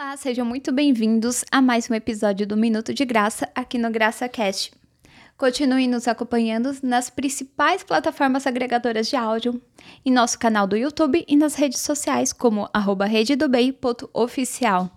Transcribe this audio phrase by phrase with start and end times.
[0.00, 4.70] Olá, sejam muito bem-vindos a mais um episódio do Minuto de Graça aqui no GraçaCast.
[5.36, 9.60] Continue nos acompanhando nas principais plataformas agregadoras de áudio,
[10.06, 12.70] em nosso canal do YouTube e nas redes sociais como
[13.08, 14.88] rededobei.oficial.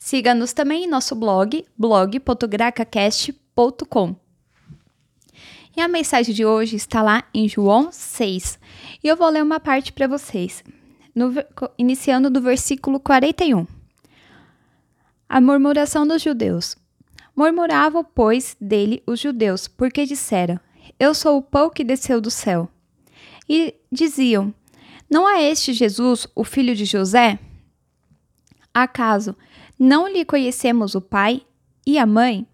[0.00, 4.16] Siga-nos também em nosso blog, blog.gracacast.com.
[5.76, 8.58] E a mensagem de hoje está lá em João 6,
[9.04, 10.64] e eu vou ler uma parte para vocês,
[11.14, 11.34] no,
[11.76, 13.76] iniciando do versículo 41.
[15.28, 16.76] A murmuração dos judeus.
[17.36, 20.58] Murmuravam, pois, dele os judeus, porque disseram:
[20.98, 22.68] Eu sou o pão que desceu do céu.
[23.48, 24.54] E diziam:
[25.10, 27.38] Não é este Jesus, o filho de José?
[28.72, 29.36] Acaso
[29.78, 31.42] não lhe conhecemos o pai
[31.86, 32.46] e a mãe?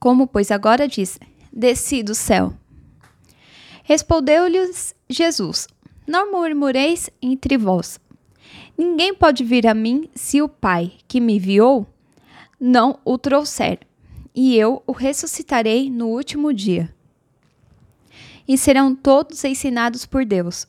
[0.00, 1.18] Como, pois, agora diz:
[1.52, 2.54] Desci do céu.
[3.84, 5.68] Respondeu-lhes Jesus:
[6.06, 8.00] Não murmureis entre vós.
[8.78, 11.84] Ninguém pode vir a mim se o Pai que me enviou
[12.60, 13.80] não o trouxer,
[14.32, 16.94] e eu o ressuscitarei no último dia.
[18.46, 20.64] E serão todos ensinados por Deus.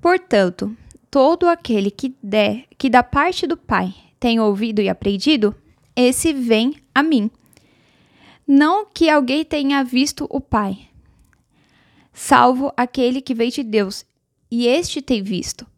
[0.00, 0.76] Portanto,
[1.08, 5.54] todo aquele que der, que da parte do Pai tem ouvido e aprendido,
[5.94, 7.30] esse vem a mim.
[8.44, 10.88] Não que alguém tenha visto o Pai,
[12.12, 14.04] salvo aquele que veio de Deus,
[14.50, 15.71] e este tem visto.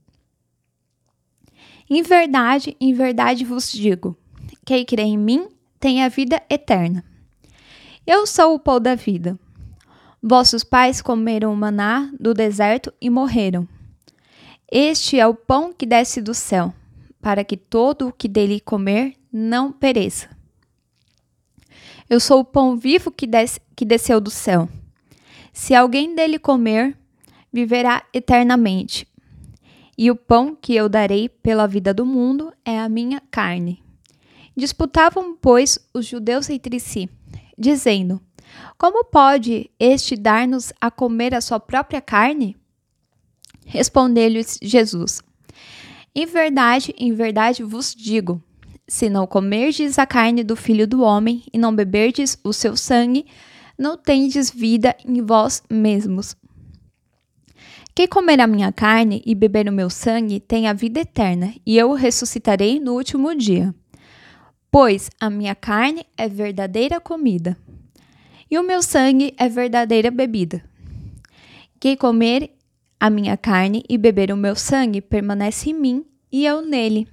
[1.88, 4.16] Em verdade, em verdade vos digo:
[4.64, 7.04] quem crê em mim tem a vida eterna.
[8.06, 9.38] Eu sou o pão da vida.
[10.22, 13.68] Vossos pais comeram maná do deserto e morreram.
[14.70, 16.72] Este é o pão que desce do céu,
[17.20, 20.28] para que todo o que dele comer não pereça.
[22.08, 23.28] Eu sou o pão vivo que,
[23.76, 24.69] que desceu do céu.
[25.52, 26.96] Se alguém dele comer,
[27.52, 29.06] viverá eternamente.
[29.97, 33.83] E o pão que eu darei pela vida do mundo é a minha carne.
[34.56, 37.09] Disputavam, pois, os judeus entre si,
[37.56, 38.20] dizendo:
[38.77, 42.56] Como pode este dar-nos a comer a sua própria carne?
[43.66, 45.22] Respondeu-lhes Jesus:
[46.15, 48.43] Em verdade, em verdade vos digo:
[48.87, 53.27] se não comerdes a carne do filho do homem e não beberdes o seu sangue,
[53.78, 56.37] não tendes vida em vós mesmos.
[57.94, 61.78] Quem comer a minha carne e beber o meu sangue tem a vida eterna, e
[61.78, 63.75] eu o ressuscitarei no último dia
[64.75, 67.56] pois a minha carne é verdadeira comida
[68.50, 70.65] e o meu sangue é verdadeira bebida.
[71.78, 72.50] Quem comer
[72.99, 77.06] a minha carne e beber o meu sangue permanece em mim e eu nele.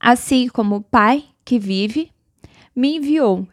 [0.00, 2.10] Assim como o Pai que vive
[2.74, 3.46] me enviou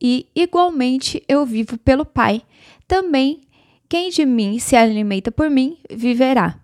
[0.00, 2.42] e igualmente eu vivo pelo Pai,
[2.86, 3.40] também
[3.88, 6.58] quem de mim se alimenta por mim viverá.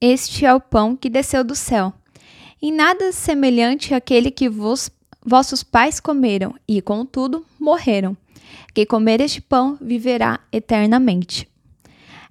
[0.00, 1.92] Este é o pão que desceu do céu
[2.60, 4.90] em nada semelhante àquele que vos,
[5.24, 8.16] vossos pais comeram e, contudo, morreram.
[8.74, 11.48] Quem comer este pão viverá eternamente.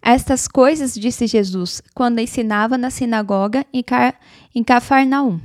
[0.02, 4.20] Estas coisas disse Jesus quando ensinava na sinagoga em, Car
[4.54, 5.40] em Cafarnaum.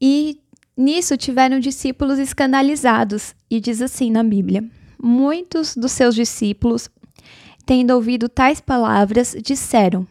[0.00, 0.40] E
[0.76, 4.64] nisso tiveram discípulos escandalizados, e diz assim na Bíblia:
[5.02, 6.90] Muitos dos seus discípulos,
[7.64, 10.06] tendo ouvido tais palavras, disseram: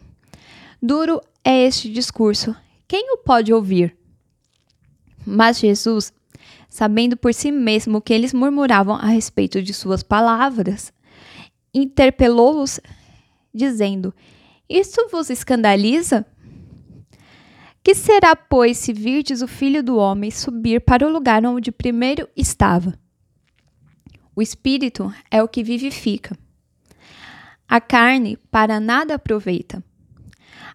[0.82, 2.56] Duro é este discurso?
[2.88, 3.96] Quem o pode ouvir?
[5.24, 6.12] Mas Jesus,
[6.68, 10.92] sabendo por si mesmo que eles murmuravam a respeito de suas palavras,
[11.72, 12.80] interpelou-os,
[13.54, 14.12] dizendo:
[14.68, 16.26] Isto vos escandaliza?
[17.80, 22.28] Que será, pois, se virdes o filho do homem subir para o lugar onde primeiro
[22.36, 22.98] estava?
[24.34, 26.36] O espírito é o que vivifica.
[27.68, 29.82] A carne para nada aproveita.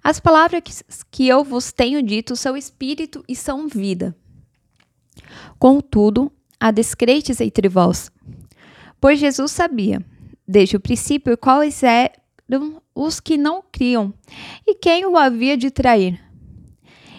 [0.03, 4.15] As palavras que eu vos tenho dito são espírito e são vida.
[5.57, 8.11] Contudo, há descrentes entre vós.
[8.99, 9.99] Pois Jesus sabia,
[10.47, 14.13] desde o princípio, quais eram os que não criam
[14.65, 16.19] e quem o havia de trair.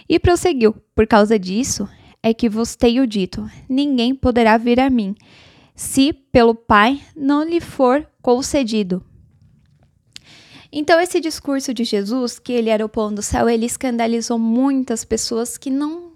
[0.08, 1.88] E prosseguiu: Por causa disso
[2.22, 5.14] é que vos tenho dito: ninguém poderá vir a mim,
[5.76, 9.04] se pelo Pai não lhe for concedido.
[10.72, 15.04] Então, esse discurso de Jesus, que ele era o pão do céu, ele escandalizou muitas
[15.04, 16.12] pessoas que não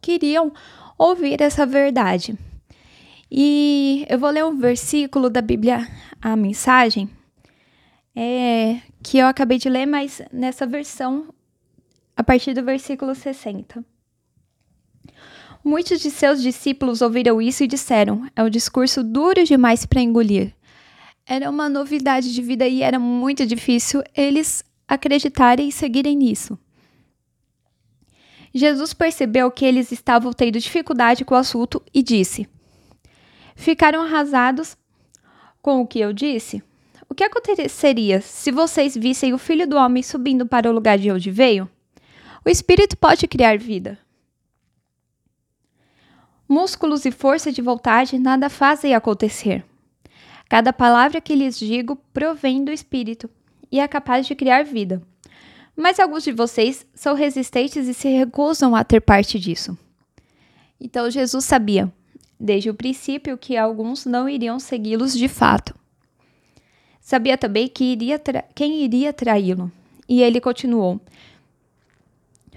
[0.00, 0.52] queriam
[0.96, 2.38] ouvir essa verdade.
[3.30, 5.88] E eu vou ler um versículo da Bíblia,
[6.20, 7.08] a mensagem,
[8.14, 11.32] é, que eu acabei de ler, mas nessa versão,
[12.16, 13.84] a partir do versículo 60.
[15.64, 20.54] Muitos de seus discípulos ouviram isso e disseram: É um discurso duro demais para engolir
[21.26, 26.58] era uma novidade de vida e era muito difícil eles acreditarem e seguirem nisso.
[28.54, 32.46] Jesus percebeu que eles estavam tendo dificuldade com o assunto e disse:
[33.54, 34.76] Ficaram arrasados
[35.62, 36.62] com o que eu disse?
[37.08, 41.10] O que aconteceria se vocês vissem o filho do homem subindo para o lugar de
[41.10, 41.68] onde veio?
[42.44, 43.98] O espírito pode criar vida.
[46.52, 49.64] Músculos e força de vontade nada fazem acontecer.
[50.48, 53.30] Cada palavra que lhes digo provém do espírito
[53.70, 55.02] e é capaz de criar vida
[55.76, 59.76] mas alguns de vocês são resistentes e se recusam a ter parte disso.
[60.80, 61.92] Então Jesus sabia,
[62.38, 65.74] desde o princípio, que alguns não iriam segui-los de fato.
[67.00, 68.20] Sabia também que iria
[68.54, 69.72] quem iria traí-lo.
[70.08, 71.00] E ele continuou: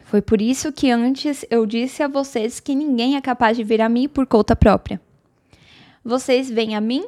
[0.06, 3.82] Foi por isso que antes eu disse a vocês que ninguém é capaz de vir
[3.82, 5.02] a mim por conta própria.
[6.04, 7.04] Vocês vêm a mim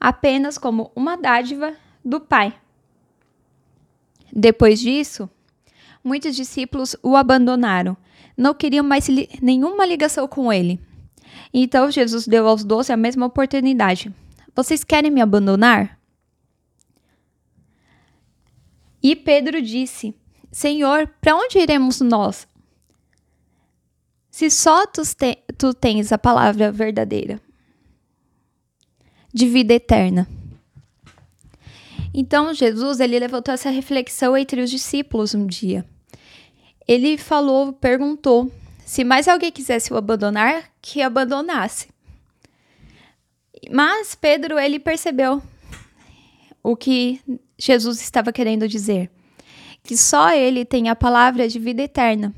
[0.00, 2.52] apenas como uma dádiva do Pai.
[4.32, 5.30] Depois disso,
[6.02, 7.96] muitos discípulos o abandonaram.
[8.36, 10.80] Não queriam mais li nenhuma ligação com ele.
[11.54, 14.12] Então Jesus deu aos doze a mesma oportunidade.
[14.56, 16.00] Vocês querem me abandonar?
[19.00, 20.12] E Pedro disse:
[20.50, 22.48] Senhor, para onde iremos nós?
[24.30, 27.40] Se só tu, te tu tens a palavra verdadeira
[29.32, 30.28] de vida eterna.
[32.12, 35.84] Então Jesus ele levantou essa reflexão entre os discípulos um dia.
[36.86, 38.50] Ele falou, perguntou
[38.84, 41.88] se mais alguém quisesse o abandonar, que abandonasse.
[43.70, 45.40] Mas Pedro ele percebeu
[46.60, 47.20] o que
[47.56, 49.08] Jesus estava querendo dizer,
[49.82, 52.34] que só ele tem a palavra de vida eterna,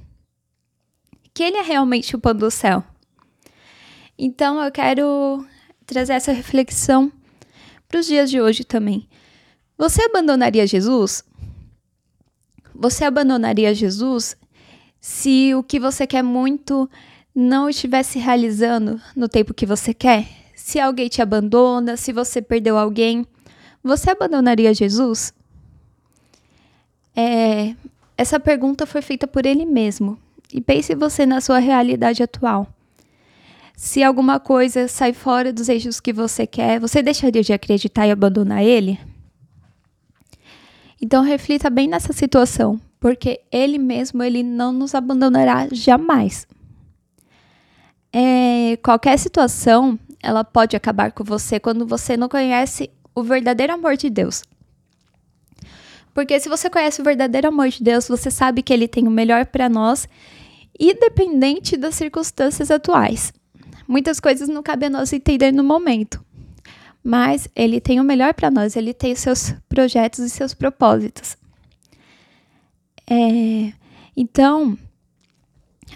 [1.34, 2.84] que ele é realmente o pão do céu.
[4.18, 5.44] Então eu quero
[5.86, 7.12] trazer essa reflexão
[7.88, 9.08] para os dias de hoje também.
[9.76, 11.24] Você abandonaria Jesus?
[12.74, 14.36] Você abandonaria Jesus
[15.00, 16.88] se o que você quer muito
[17.34, 20.28] não estivesse realizando no tempo que você quer?
[20.54, 23.26] Se alguém te abandona, se você perdeu alguém,
[23.82, 25.34] você abandonaria Jesus?
[27.14, 27.74] É,
[28.16, 30.18] essa pergunta foi feita por ele mesmo.
[30.52, 32.66] E pense você na sua realidade atual.
[33.74, 38.10] Se alguma coisa sai fora dos eixos que você quer, você deixaria de acreditar e
[38.10, 38.98] abandonar ele?
[41.00, 46.46] Então reflita bem nessa situação, porque ele mesmo ele não nos abandonará jamais.
[48.12, 53.96] É, qualquer situação ela pode acabar com você quando você não conhece o verdadeiro amor
[53.96, 54.44] de Deus.
[56.14, 59.10] Porque se você conhece o verdadeiro amor de Deus, você sabe que ele tem o
[59.10, 60.08] melhor para nós,
[60.78, 63.32] independente das circunstâncias atuais.
[63.88, 66.22] Muitas coisas não cabem a nós entender no momento
[67.02, 71.36] mas ele tem o melhor para nós, ele tem os seus projetos e seus propósitos.
[73.10, 73.72] É,
[74.16, 74.78] então,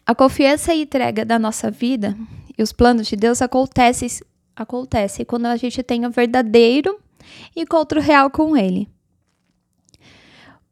[0.04, 2.16] a confiança e entrega da nossa vida
[2.58, 4.08] e os planos de Deus acontecem
[4.54, 6.98] acontece quando a gente tem o verdadeiro
[7.54, 8.88] encontro real com Ele.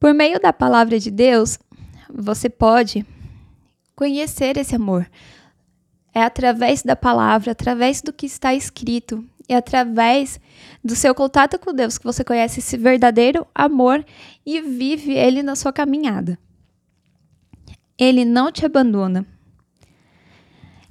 [0.05, 1.59] Por meio da palavra de Deus,
[2.13, 3.07] você pode
[3.97, 5.11] conhecer esse amor.
[6.13, 10.39] É através da palavra, através do que está escrito, e através
[10.85, 14.05] do seu contato com Deus que você conhece esse verdadeiro amor
[14.45, 16.39] e vive ele na sua caminhada.
[17.97, 19.27] Ele não te abandona.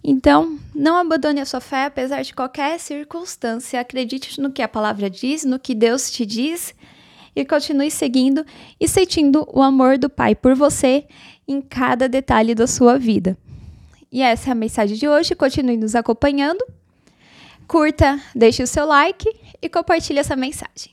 [0.03, 3.79] Então, não abandone a sua fé apesar de qualquer circunstância.
[3.79, 6.73] Acredite no que a palavra diz, no que Deus te diz
[7.35, 8.45] e continue seguindo
[8.79, 11.05] e sentindo o amor do Pai por você
[11.47, 13.37] em cada detalhe da sua vida.
[14.11, 15.35] E essa é a mensagem de hoje.
[15.35, 16.63] Continue nos acompanhando
[17.67, 19.27] curta, deixe o seu like
[19.61, 20.92] e compartilhe essa mensagem.